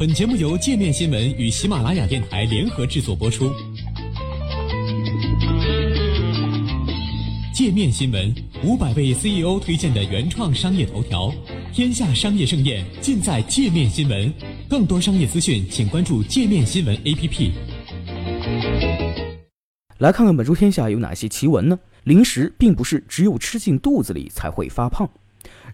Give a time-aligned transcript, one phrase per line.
[0.00, 3.52] 本节目由界面新闻与喜马拉雅电台联合制作播出。
[7.52, 8.34] 界面新闻
[8.64, 11.30] 五百位 CEO 推荐的原创商业头条，
[11.74, 14.32] 天下商业盛宴尽在界面新闻。
[14.70, 17.50] 更多商业资讯，请关注界面新闻 APP。
[19.98, 21.78] 来看看本周天下有哪些奇闻呢？
[22.04, 25.06] 零食并不是只有吃进肚子里才会发胖。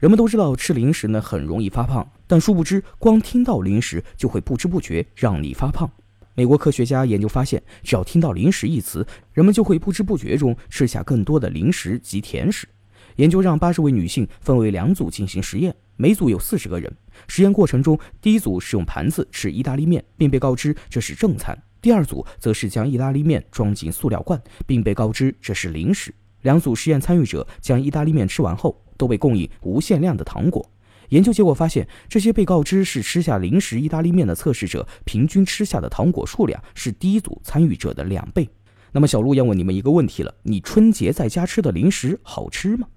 [0.00, 5.90] 人们都知道吃零食呢很容易发胖，但殊不知光听到零食就会不知不觉让你发胖。
[6.34, 12.68] 美国科学家研究发现，只要听到“零食”一词，人们就会不知不觉中吃下更多的零食及甜食。
[13.16, 16.92] 研究让八十位女性分为两组进行实验，每组有四十个人。
[17.28, 26.14] 实验过程中，第一组是用盘子吃意大利面，并被告知这是正餐；第二组则是将意大利面装进塑料罐，并被告知这是零食。
[26.42, 28.82] 两组实验参与者将意大利面吃完后。
[28.98, 30.66] 都被供应无限量的糖果。
[31.10, 38.48] 研究结果发现，这些被告知是吃下零食意大利面的测试者，平均吃下的糖果数量是第一组参与者的两倍。
[38.92, 42.88] 那么，小鹿要问你们一个问题了：你春节在家吃的零食好吃吗？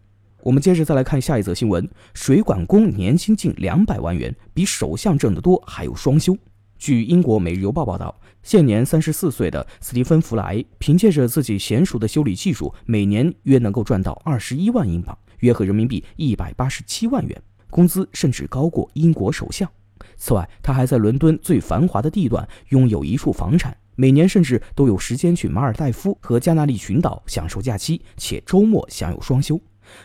[0.41, 6.37] 我们接着再来看下一则新闻：水管工年薪近两百万元，比首相挣得多，还有双休。
[6.77, 15.17] 据英国《每日邮报》报道，现年三十四岁的斯蒂芬·弗莱，凭借着自己娴熟的修理技术，每年约能够赚到二十一万英镑。
[15.39, 19.69] 约合人民币一百八十七万元，工资甚至高过英国首相。
[20.17, 29.59] 此外，他还在伦敦最繁华的地段拥有一处房产，每年甚至都有时间去马尔代夫和加纳利群岛享受假期，且周末享有双休。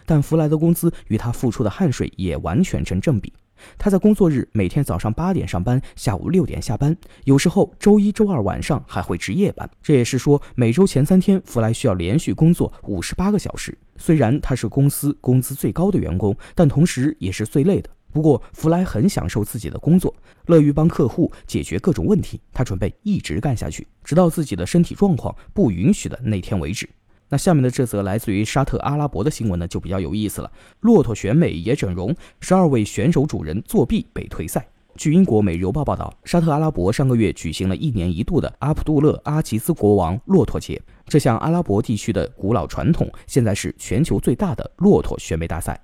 [0.06, 3.32] 但弗莱的工资与他付出的汗水也完全成正比。
[3.78, 9.68] 他在工作日每天早上八点上班，下午六点下班，有时候周一、周二晚上还会值夜班。
[9.82, 13.76] 这也是说，每周前三天，弗莱需要连续工作五十八个小时。
[13.96, 17.90] 虽然他是公司工资最高的员工，但同时也是最累的。
[18.12, 20.14] 不过，弗莱很享受自己的工作，
[20.46, 22.40] 乐于帮客户解决各种问题。
[22.52, 26.88] 他准备一直干下去，直到自己的身体状况不允许的那天为止。
[27.28, 30.50] 那下面的这则来自于沙特阿拉伯的新闻呢，就比较有意思了。
[30.80, 34.66] 骆驼选美也整容，十二位选手主人作弊被退赛。
[34.96, 40.80] 据英国《每日邮报》报道，沙特阿拉伯上个月举行了一年一度的阿卜杜勒阿齐兹国王骆驼节。
[41.06, 45.80] 这项阿拉伯地区的古老传统，现在是全球最大的骆驼选美大赛。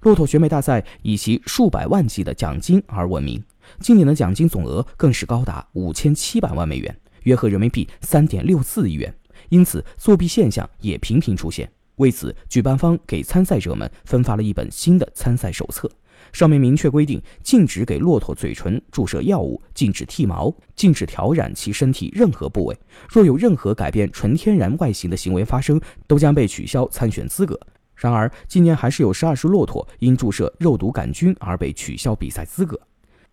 [0.00, 3.42] 骆驼选美大赛以其数百万计的奖金而闻名，
[3.80, 9.14] 今年的奖金总额更是高达五千七百万美元，约合人民币三点六四亿元。
[9.48, 11.70] 因此，作弊现象也频频出现。
[11.96, 15.90] 为此，举办方给参赛者们分发了一本新的参赛手册，
[16.30, 22.76] 上面明确规定，禁止给骆驼嘴唇注射药物，禁止剃毛，禁止调染其身体任何部位。
[23.08, 27.58] 若有任何改变纯天然外形的行为发生，都将被取消参选资格。
[27.94, 32.78] 然而，今年还是有十二只骆驼因注射肉毒杆菌而被取消比赛资格。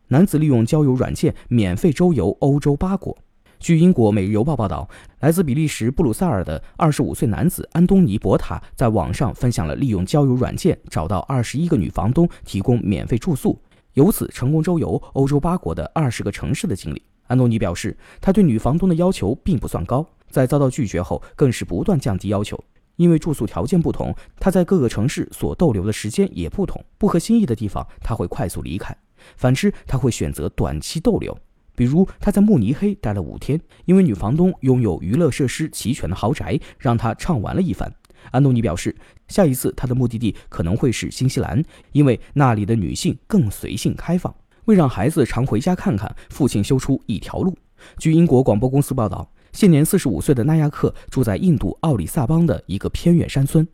[0.08, 3.18] 男子利用交友软件免费周游欧洲八国。
[3.64, 4.86] 据英国《每日邮报》报道，
[5.22, 13.58] 来自比利时布鲁塞尔的25岁男子安东尼·博塔在网上分享了利用交友软件找到21个女房东提供免费住宿，
[13.94, 17.02] 由此成功周游欧洲八国的20个城市的经历。
[17.28, 22.62] 安东尼表示，他对女房东的要求并不算高，在遭到拒绝后，更是不断降低要求。
[22.98, 28.94] 因为住宿条件不同，他在各个城市所逗留的时间也不同，不合心意的地方他会快速离开，
[29.38, 31.38] 反之他会选择短期逗留。
[31.76, 37.92] 比如他在慕尼黑待了五天，因为女房东拥有娱乐设施齐全的豪宅，让他畅玩了一番。
[38.32, 38.96] 安东尼表示，
[39.28, 41.62] 下一次他的目的地可能会是新西兰，
[41.92, 44.34] 因为那里的女性更随性开放。
[44.66, 47.54] 为让孩子常回家看看，父亲修出一条路。
[47.98, 53.68] 据英国广播公司报道，现年四十五岁的纳亚克住在印度奥里萨邦的一个偏远山村，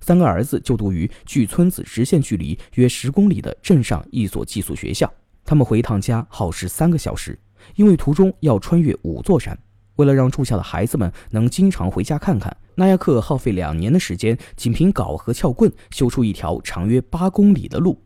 [0.00, 5.08] 三个儿子就读于距村子直线距离约十公里的镇上一所寄宿学校。
[5.44, 7.38] 他们回一趟家耗时三个小时，
[7.76, 9.58] 因为途中要穿越五座山。
[9.96, 18.02] 为了让住校的孩子们能经常回家看看，纳亚克耗费两年的时间，仅凭镐和撬棍修出一条长约八公里的路。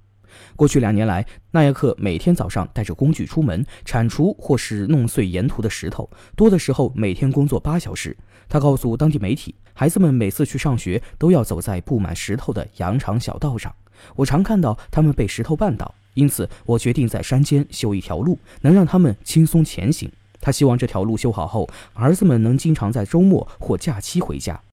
[0.56, 8.14] 过去两年来，纳亚克每天早上带着工具出门铲除或是弄碎沿途的石头，多的时候每天工作八小时。
[8.48, 13.74] 他告诉当地媒体，孩子们每次去上学都要走在布满石头的羊肠小道上，
[14.16, 15.94] 我常看到他们被石头绊倒。
[16.16, 20.10] 因此，我决定在山间修一条路，能让他们轻松前行。
[20.40, 24.60] 他希望这条路修好后，儿子们能经常在周末或假期回家。